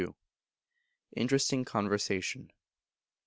[1.15, 2.49] Interesting Conversation.